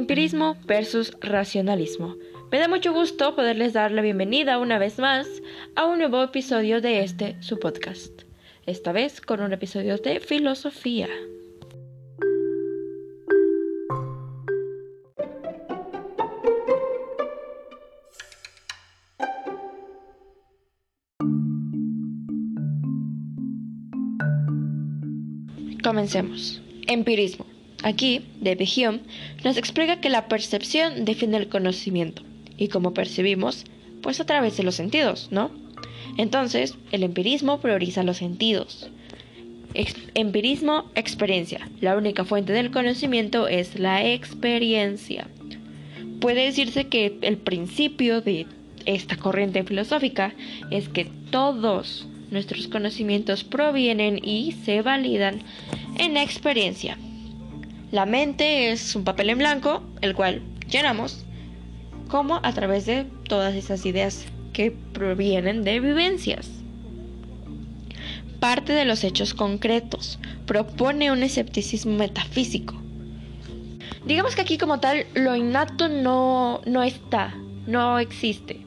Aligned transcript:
Empirismo 0.00 0.56
versus 0.64 1.12
racionalismo. 1.20 2.16
Me 2.50 2.58
da 2.58 2.68
mucho 2.68 2.90
gusto 2.94 3.36
poderles 3.36 3.74
dar 3.74 3.92
la 3.92 4.00
bienvenida 4.00 4.56
una 4.58 4.78
vez 4.78 4.98
más 4.98 5.28
a 5.76 5.84
un 5.84 5.98
nuevo 5.98 6.22
episodio 6.22 6.80
de 6.80 7.04
este 7.04 7.36
su 7.42 7.58
podcast. 7.58 8.22
Esta 8.64 8.92
vez 8.92 9.20
con 9.20 9.42
un 9.42 9.52
episodio 9.52 9.98
de 9.98 10.20
filosofía. 10.20 11.06
Comencemos. 25.84 26.62
Empirismo. 26.86 27.49
Aquí, 27.82 28.26
David 28.40 28.68
Hume 28.76 29.00
nos 29.44 29.56
explica 29.56 30.00
que 30.00 30.10
la 30.10 30.28
percepción 30.28 31.04
define 31.04 31.38
el 31.38 31.48
conocimiento 31.48 32.22
y 32.58 32.68
como 32.68 32.92
percibimos, 32.92 33.64
pues 34.02 34.20
a 34.20 34.26
través 34.26 34.56
de 34.56 34.64
los 34.64 34.74
sentidos, 34.74 35.28
¿no? 35.30 35.50
Entonces, 36.16 36.74
el 36.92 37.02
empirismo 37.02 37.60
prioriza 37.60 38.02
los 38.02 38.18
sentidos. 38.18 38.90
empirismo, 40.14 40.90
experiencia. 40.94 41.70
La 41.80 41.96
única 41.96 42.24
fuente 42.24 42.52
del 42.52 42.70
conocimiento 42.70 43.48
es 43.48 43.78
la 43.78 44.04
experiencia. 44.04 45.28
Puede 46.20 46.44
decirse 46.44 46.88
que 46.88 47.18
el 47.22 47.38
principio 47.38 48.20
de 48.20 48.46
esta 48.84 49.16
corriente 49.16 49.62
filosófica 49.62 50.34
es 50.70 50.88
que 50.88 51.06
todos 51.30 52.06
nuestros 52.30 52.68
conocimientos 52.68 53.44
provienen 53.44 54.20
y 54.22 54.52
se 54.64 54.82
validan 54.82 55.42
en 55.98 56.14
la 56.14 56.22
experiencia. 56.22 56.98
La 57.92 58.06
mente 58.06 58.70
es 58.70 58.94
un 58.94 59.02
papel 59.02 59.30
en 59.30 59.38
blanco, 59.38 59.82
el 60.00 60.14
cual 60.14 60.42
llenamos, 60.68 61.24
como 62.08 62.40
a 62.42 62.52
través 62.52 62.86
de 62.86 63.04
todas 63.28 63.54
esas 63.56 63.84
ideas 63.84 64.26
que 64.52 64.70
provienen 64.70 65.64
de 65.64 65.80
vivencias. 65.80 66.48
Parte 68.38 68.72
de 68.74 68.84
los 68.84 69.02
hechos 69.02 69.34
concretos, 69.34 70.20
propone 70.46 71.10
un 71.10 71.24
escepticismo 71.24 71.96
metafísico. 71.96 72.80
Digamos 74.06 74.36
que 74.36 74.42
aquí 74.42 74.56
como 74.56 74.78
tal 74.78 75.06
lo 75.14 75.34
innato 75.34 75.88
no, 75.88 76.60
no 76.66 76.84
está, 76.84 77.34
no 77.66 77.98
existe. 77.98 78.60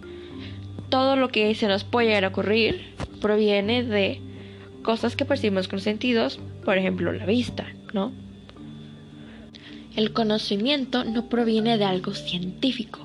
Todo 0.90 1.16
lo 1.16 1.30
que 1.30 1.56
se 1.56 1.68
nos 1.68 1.86
puede 1.86 2.08
llegar 2.08 2.26
a 2.26 2.28
ocurrir 2.28 2.94
proviene 3.22 3.84
de 3.84 4.22
cosas 4.84 5.16
que 5.16 5.26
percibimos 5.26 5.70
con 5.70 5.80
sentidos, 5.80 6.40
por 6.66 6.78
ejemplo 6.78 7.14
la 7.14 7.26
vista, 7.26 7.66
¿no? 7.94 8.12
El 9.96 10.12
conocimiento 10.12 11.04
no 11.04 11.30
proviene 11.30 11.78
de 11.78 11.86
algo 11.86 12.14
científico, 12.14 13.00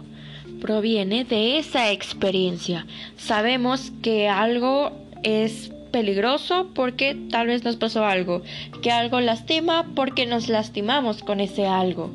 proviene 0.61 1.25
de 1.25 1.59
esa 1.59 1.93
experiencia. 1.93 2.87
Sabemos 3.17 3.93
que 4.03 4.29
algo 4.29 4.93
es 5.23 5.71
peligroso 5.91 6.71
porque 6.75 7.17
tal 7.31 7.49
vez 7.49 7.65
nos 7.65 7.77
pasó 7.77 8.05
algo, 8.05 8.43
que 8.83 8.91
algo 8.91 9.21
lastima 9.21 9.87
porque 9.95 10.27
nos 10.27 10.49
lastimamos 10.49 11.23
con 11.23 11.41
ese 11.41 11.67
algo. 11.67 12.11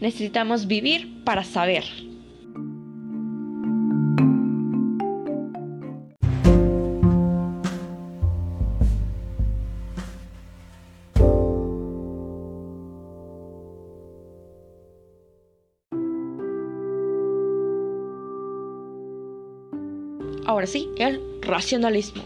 Necesitamos 0.00 0.66
vivir 0.66 1.08
para 1.24 1.42
saber. 1.42 2.05
Ahora 20.46 20.68
sí, 20.68 20.88
el 20.96 21.20
racionalismo. 21.42 22.22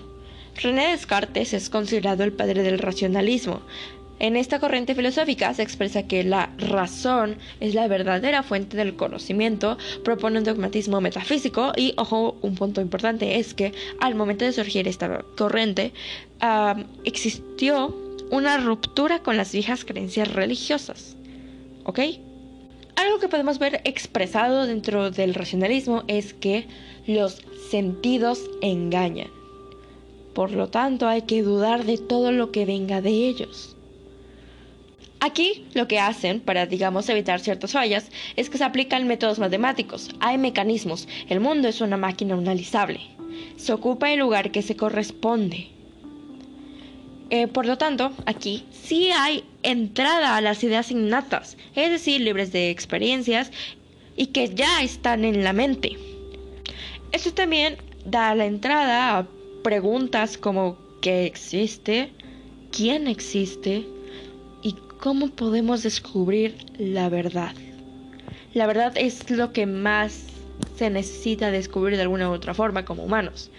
René 0.63 0.91
Descartes 0.91 1.55
es 1.55 1.71
considerado 1.71 2.23
el 2.23 2.35
padre 2.35 2.63
del 2.63 2.79
racionalismo. 2.79 3.63
En 4.19 4.37
esta 4.37 4.61
corriente 4.61 4.95
filosófica 4.95 5.55
se 5.55 5.63
expresa 5.63 6.07
que 6.07 6.23
la 6.23 6.51
razón 6.59 7.39
es 7.61 7.75
la 7.75 7.89
verdadera 7.89 8.43
fuente 8.43 8.77
del 8.77 8.95
conocimiento, 8.95 9.79
propone 10.05 10.39
un 10.39 10.45
dogmatismo 10.45 11.01
metafísico 11.01 11.73
y, 11.75 11.95
ojo, 11.97 12.37
un 12.43 12.55
punto 12.57 12.83
importante 12.83 13.39
es 13.39 13.55
que 13.55 13.73
al 14.01 14.15
momento 14.15 14.45
de 14.45 14.53
surgir 14.53 14.87
esta 14.87 15.23
corriente 15.39 15.95
existió 17.05 17.97
una 18.31 18.59
ruptura 18.59 19.21
con 19.21 19.39
las 19.39 19.53
viejas 19.53 19.87
creencias 19.87 20.31
religiosas. 20.35 21.17
¿Ok? 21.85 22.01
Que 23.21 23.29
podemos 23.29 23.59
ver 23.59 23.83
expresado 23.85 24.67
dentro 24.67 25.11
del 25.11 25.35
racionalismo 25.35 26.05
es 26.09 26.33
que 26.33 26.67
los 27.07 27.43
sentidos 27.71 28.41
engañan. 28.63 29.29
Por 30.35 30.53
lo 30.53 30.69
tanto, 30.69 31.07
hay 31.07 31.23
que 31.23 31.43
dudar 31.43 31.85
de 31.85 31.99
todo 31.99 32.33
lo 32.33 32.51
que 32.51 32.65
venga 32.65 33.03
de 33.03 33.11
ellos. 33.11 33.77
Aquí 35.21 35.67
lo 35.75 35.87
que 35.87 35.99
hacen 35.99 36.41
para, 36.41 36.65
digamos, 36.65 37.11
evitar 37.11 37.41
ciertas 37.41 37.73
fallas 37.73 38.09
es 38.37 38.49
que 38.49 38.57
se 38.57 38.65
aplican 38.65 39.07
métodos 39.07 39.39
matemáticos. 39.39 40.09
Hay 40.21 40.39
mecanismos. 40.39 41.07
El 41.29 41.41
mundo 41.41 41.69
es 41.69 41.83
una 41.83 41.99
máquina 41.99 42.35
analizable. 42.35 43.01
Se 43.57 43.75
ocupa 43.75 44.11
el 44.11 44.21
lugar 44.21 44.51
que 44.51 44.63
se 44.63 44.77
corresponde. 44.77 45.69
Eh, 47.29 47.49
por 47.49 47.67
lo 47.67 47.77
tanto, 47.77 48.13
aquí 48.25 48.65
sí 48.73 49.11
hay 49.11 49.45
entrada 49.63 50.37
a 50.37 50.41
las 50.41 50.63
ideas 50.65 50.91
innatas, 50.91 51.57
es 51.75 51.91
decir, 51.91 52.21
libres 52.21 52.53
de 52.53 52.71
experiencias 52.71 53.51
y 54.17 54.27
que 54.27 54.55
ya 54.55 54.83
están 54.83 55.25
en 55.25 55.45
la 55.45 55.53
mente. 55.53 55.97
Esto 57.13 57.33
también 57.33 57.77
da 58.05 58.35
la 58.35 58.47
entrada 58.47 59.19
a 59.19 59.27
preguntas 59.63 60.39
como 60.39 60.79
¿qué 61.01 61.27
existe? 61.27 62.11
¿Quién 62.71 63.09
existe? 63.09 63.85
¿Y 64.63 64.75
cómo 64.99 65.29
podemos 65.29 65.83
descubrir 65.83 66.55
la 66.79 67.09
verdad? 67.09 67.55
La 68.55 68.67
verdad 68.67 68.93
es 68.97 69.31
lo 69.31 69.53
que 69.53 69.67
más 69.67 70.27
se 70.77 70.91
necesita 70.91 71.51
descubrir 71.51 71.97
de 71.97 72.03
alguna 72.03 72.31
u 72.31 72.33
otra 72.33 72.55
forma 72.55 72.85
como 72.85 73.05
humanos. 73.05 73.51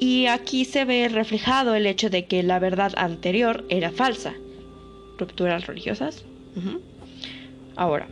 Y 0.00 0.26
aquí 0.26 0.64
se 0.64 0.84
ve 0.84 1.08
reflejado 1.08 1.74
el 1.74 1.86
hecho 1.86 2.08
de 2.10 2.26
que 2.26 2.42
la 2.42 2.58
verdad 2.58 2.92
anterior 2.96 3.64
era 3.68 3.90
falsa. 3.90 4.34
Rupturas 5.18 5.66
religiosas. 5.66 6.24
Ahora, 7.76 8.08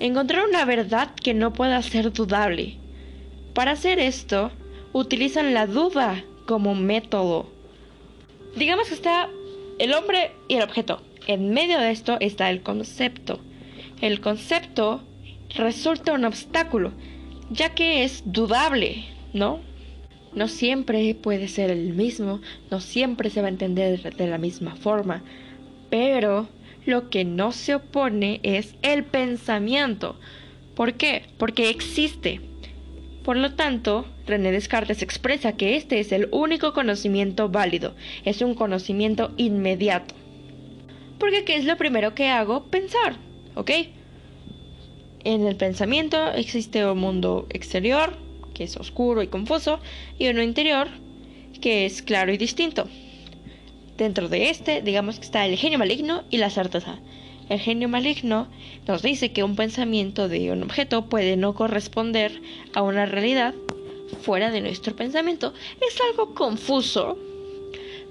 encontrar 0.00 0.46
una 0.48 0.64
verdad 0.64 1.14
que 1.14 1.34
no 1.34 1.52
pueda 1.52 1.82
ser 1.82 2.12
dudable 2.12 2.76
para 3.54 3.72
hacer 3.72 3.98
esto, 3.98 4.50
utilizan 4.92 5.52
la 5.52 5.66
duda 5.66 6.24
como 6.46 6.74
método. 6.74 7.50
Digamos 8.56 8.88
que 8.88 8.94
está 8.94 9.28
el 9.78 9.92
hombre 9.94 10.32
y 10.48 10.54
el 10.54 10.62
objeto. 10.62 11.02
En 11.26 11.50
medio 11.50 11.78
de 11.78 11.90
esto 11.90 12.16
está 12.20 12.50
el 12.50 12.62
concepto. 12.62 13.40
El 14.00 14.20
concepto 14.20 15.02
resulta 15.56 16.12
un 16.12 16.24
obstáculo, 16.24 16.92
ya 17.50 17.74
que 17.74 18.04
es 18.04 18.22
dudable, 18.26 19.04
¿no? 19.32 19.60
No 20.34 20.46
siempre 20.46 21.14
puede 21.14 21.48
ser 21.48 21.70
el 21.70 21.94
mismo, 21.94 22.40
no 22.70 22.80
siempre 22.80 23.30
se 23.30 23.40
va 23.40 23.48
a 23.48 23.50
entender 23.50 24.14
de 24.14 24.26
la 24.26 24.38
misma 24.38 24.76
forma, 24.76 25.22
pero 25.90 26.48
lo 26.86 27.10
que 27.10 27.24
no 27.24 27.52
se 27.52 27.74
opone 27.74 28.40
es 28.42 28.74
el 28.82 29.04
pensamiento. 29.04 30.18
¿Por 30.74 30.94
qué? 30.94 31.24
Porque 31.38 31.70
existe. 31.70 32.40
Por 33.24 33.36
lo 33.36 33.54
tanto, 33.54 34.06
René 34.26 34.52
Descartes 34.52 35.02
expresa 35.02 35.52
que 35.52 35.76
este 35.76 36.00
es 36.00 36.12
el 36.12 36.28
único 36.30 36.72
conocimiento 36.72 37.48
válido, 37.48 37.94
es 38.24 38.40
un 38.40 38.54
conocimiento 38.54 39.32
inmediato. 39.36 40.14
Porque 41.18 41.44
¿qué 41.44 41.56
es 41.56 41.64
lo 41.64 41.76
primero 41.76 42.14
que 42.14 42.28
hago? 42.28 42.64
Pensar, 42.66 43.16
¿ok? 43.54 43.70
En 45.24 45.46
el 45.46 45.56
pensamiento 45.56 46.32
existe 46.32 46.86
un 46.86 46.98
mundo 46.98 47.46
exterior, 47.50 48.16
que 48.54 48.64
es 48.64 48.76
oscuro 48.76 49.22
y 49.22 49.26
confuso, 49.26 49.80
y 50.18 50.28
uno 50.28 50.42
interior, 50.42 50.88
que 51.60 51.84
es 51.84 52.02
claro 52.02 52.32
y 52.32 52.38
distinto. 52.38 52.88
Dentro 53.98 54.28
de 54.28 54.48
este, 54.48 54.80
digamos 54.80 55.18
que 55.18 55.24
está 55.24 55.44
el 55.44 55.56
genio 55.56 55.76
maligno 55.76 56.22
y 56.30 56.36
la 56.36 56.50
certeza. 56.50 57.00
El 57.48 57.58
genio 57.58 57.88
maligno 57.88 58.46
nos 58.86 59.02
dice 59.02 59.32
que 59.32 59.42
un 59.42 59.56
pensamiento 59.56 60.28
de 60.28 60.52
un 60.52 60.62
objeto 60.62 61.06
puede 61.06 61.36
no 61.36 61.52
corresponder 61.52 62.40
a 62.74 62.82
una 62.82 63.06
realidad 63.06 63.56
fuera 64.22 64.52
de 64.52 64.60
nuestro 64.60 64.94
pensamiento. 64.94 65.52
Es 65.84 66.00
algo 66.00 66.32
confuso, 66.32 67.18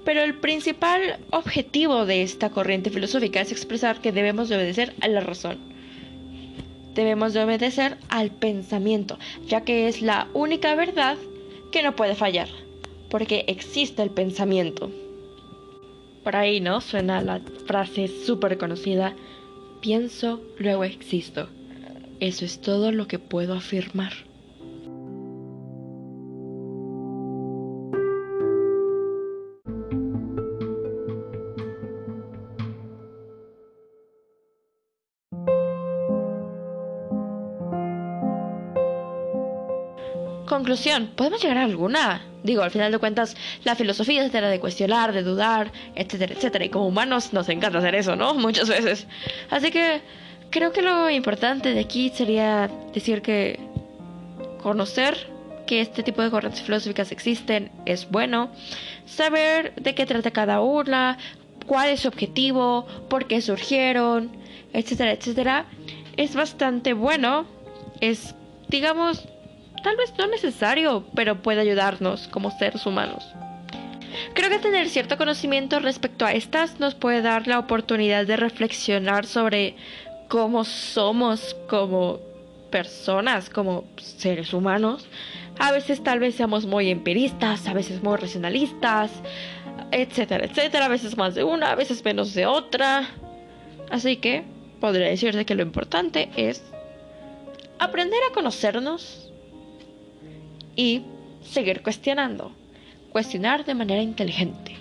pero 0.04 0.22
el 0.22 0.34
principal 0.34 1.20
objetivo 1.30 2.04
de 2.04 2.20
esta 2.22 2.50
corriente 2.50 2.90
filosófica 2.90 3.40
es 3.40 3.50
expresar 3.50 4.02
que 4.02 4.12
debemos 4.12 4.50
de 4.50 4.56
obedecer 4.56 4.94
a 5.00 5.08
la 5.08 5.20
razón. 5.20 5.56
Debemos 6.94 7.32
de 7.32 7.44
obedecer 7.44 7.96
al 8.10 8.30
pensamiento, 8.30 9.18
ya 9.46 9.62
que 9.62 9.88
es 9.88 10.02
la 10.02 10.28
única 10.34 10.74
verdad 10.74 11.16
que 11.72 11.82
no 11.82 11.96
puede 11.96 12.14
fallar, 12.14 12.48
porque 13.08 13.46
existe 13.48 14.02
el 14.02 14.10
pensamiento. 14.10 14.90
Por 16.28 16.36
ahí, 16.36 16.60
¿no? 16.60 16.82
Suena 16.82 17.22
la 17.22 17.40
frase 17.64 18.06
súper 18.06 18.58
conocida, 18.58 19.16
pienso, 19.80 20.42
luego 20.58 20.84
existo. 20.84 21.48
Eso 22.20 22.44
es 22.44 22.60
todo 22.60 22.92
lo 22.92 23.08
que 23.08 23.18
puedo 23.18 23.54
afirmar. 23.54 24.12
Conclusión, 40.46 41.12
¿podemos 41.16 41.40
llegar 41.40 41.56
a 41.56 41.64
alguna? 41.64 42.27
Digo, 42.42 42.62
al 42.62 42.70
final 42.70 42.92
de 42.92 42.98
cuentas, 42.98 43.36
la 43.64 43.74
filosofía 43.74 44.22
se 44.22 44.30
trata 44.30 44.48
de 44.48 44.60
cuestionar, 44.60 45.12
de 45.12 45.22
dudar, 45.22 45.72
etcétera, 45.94 46.34
etcétera. 46.34 46.64
Y 46.64 46.68
como 46.68 46.86
humanos 46.86 47.32
nos 47.32 47.48
encanta 47.48 47.78
hacer 47.78 47.94
eso, 47.94 48.16
¿no? 48.16 48.34
Muchas 48.48 48.68
veces. 48.68 49.06
Así 49.50 49.70
que 49.70 50.00
creo 50.50 50.72
que 50.72 50.82
lo 50.82 51.10
importante 51.10 51.74
de 51.74 51.80
aquí 51.80 52.10
sería 52.10 52.70
decir 52.94 53.22
que 53.22 53.58
conocer 54.62 55.28
que 55.66 55.80
este 55.80 56.02
tipo 56.02 56.22
de 56.22 56.30
corrientes 56.30 56.62
filosóficas 56.62 57.12
existen 57.12 57.70
es 57.84 58.10
bueno, 58.10 58.50
saber 59.04 59.74
de 59.74 59.94
qué 59.94 60.06
trata 60.06 60.30
cada 60.30 60.60
una, 60.60 61.18
cuál 61.66 61.90
es 61.90 62.00
su 62.00 62.08
objetivo, 62.08 62.86
por 63.08 63.26
qué 63.26 63.42
surgieron, 63.42 64.30
etcétera, 64.72 65.12
etcétera, 65.12 65.66
es 66.16 66.34
bastante 66.34 66.94
bueno. 66.94 67.46
Es, 68.00 68.34
digamos, 68.68 69.28
Tal 69.88 69.96
vez 69.96 70.12
no 70.18 70.26
necesario, 70.26 71.02
pero 71.14 71.40
puede 71.40 71.62
ayudarnos 71.62 72.28
como 72.28 72.50
seres 72.50 72.84
humanos. 72.84 73.24
Creo 74.34 74.50
que 74.50 74.58
tener 74.58 74.90
cierto 74.90 75.16
conocimiento 75.16 75.80
respecto 75.80 76.26
a 76.26 76.34
estas 76.34 76.78
nos 76.78 76.94
puede 76.94 77.22
dar 77.22 77.46
la 77.46 77.58
oportunidad 77.58 78.26
de 78.26 78.36
reflexionar 78.36 79.24
sobre 79.24 79.76
cómo 80.28 80.64
somos 80.64 81.56
como 81.70 82.20
personas, 82.70 83.48
como 83.48 83.84
seres 83.96 84.52
humanos. 84.52 85.08
A 85.58 85.72
veces 85.72 86.02
tal 86.02 86.18
vez 86.18 86.34
seamos 86.34 86.66
muy 86.66 86.90
empiristas, 86.90 87.66
a 87.66 87.72
veces 87.72 88.02
muy 88.02 88.18
racionalistas, 88.18 89.10
etcétera, 89.90 90.44
etcétera. 90.44 90.84
A 90.84 90.88
veces 90.88 91.16
más 91.16 91.34
de 91.34 91.44
una, 91.44 91.70
a 91.70 91.76
veces 91.76 92.04
menos 92.04 92.34
de 92.34 92.44
otra. 92.44 93.08
Así 93.90 94.18
que 94.18 94.44
podría 94.80 95.08
decirse 95.08 95.46
que 95.46 95.54
lo 95.54 95.62
importante 95.62 96.28
es 96.36 96.62
aprender 97.78 98.20
a 98.30 98.34
conocernos 98.34 99.27
y 100.78 101.02
seguir 101.42 101.82
cuestionando. 101.82 102.52
Cuestionar 103.10 103.64
de 103.64 103.74
manera 103.74 104.00
inteligente. 104.00 104.76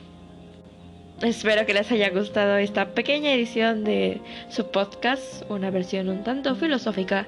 Espero 1.24 1.66
que 1.66 1.74
les 1.74 1.92
haya 1.92 2.12
gustado 2.12 2.58
esta 2.58 2.94
pequeña 2.94 3.34
edición 3.34 3.84
de 3.84 4.22
su 4.50 4.70
podcast, 4.70 5.44
una 5.50 5.72
versión 5.72 6.08
un 6.10 6.24
tanto 6.24 6.56
filosófica. 6.56 7.26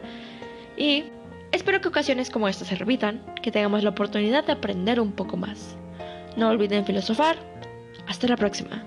Y 0.78 1.06
espero 1.52 1.82
que 1.82 1.88
ocasiones 1.88 2.30
como 2.30 2.48
esta 2.48 2.64
se 2.64 2.76
repitan, 2.76 3.22
que 3.42 3.52
tengamos 3.52 3.84
la 3.84 3.90
oportunidad 3.90 4.46
de 4.46 4.54
aprender 4.54 5.00
un 5.00 5.14
poco 5.14 5.36
más. 5.36 5.76
No 6.38 6.50
olviden 6.50 6.86
filosofar. 6.86 7.38
Hasta 8.08 8.28
la 8.28 8.38
próxima. 8.38 8.86